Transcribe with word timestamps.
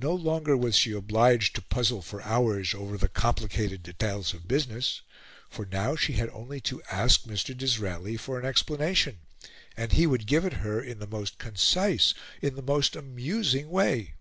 No 0.00 0.14
longer 0.14 0.56
was 0.56 0.78
she 0.78 0.92
obliged 0.92 1.54
to 1.54 1.60
puzzle 1.60 2.00
for 2.00 2.22
hours 2.22 2.72
over 2.72 2.96
the 2.96 3.06
complicated 3.10 3.82
details 3.82 4.32
of 4.32 4.48
business, 4.48 5.02
for 5.50 5.66
now 5.66 5.94
she 5.94 6.14
had 6.14 6.30
only 6.30 6.58
to 6.62 6.82
ask 6.90 7.24
Mr. 7.24 7.54
Disraeli 7.54 8.16
for 8.16 8.40
an 8.40 8.46
explanation, 8.46 9.18
and 9.76 9.92
he 9.92 10.06
would 10.06 10.26
give 10.26 10.46
it 10.46 10.54
her 10.64 10.82
in 10.82 11.00
the 11.00 11.06
most 11.06 11.36
concise, 11.36 12.14
in 12.40 12.54
the 12.56 12.62
most 12.62 12.96
amusing, 12.96 13.68
way. 13.68 14.14